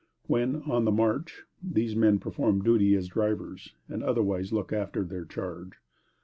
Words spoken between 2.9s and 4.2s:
as drivers, and